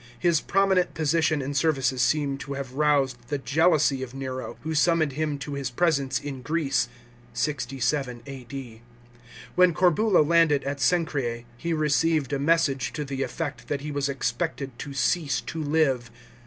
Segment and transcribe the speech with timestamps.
[0.17, 5.11] His prominent position and services seem to have roused the jealousy of Nero, who summoned
[5.13, 6.89] him to his presence in Greece
[7.33, 8.81] (67 A.D.).
[9.53, 14.09] When Corbulo landed at Cenchrea?, he received a message to the effect that he was
[14.09, 16.09] expected to cease to live.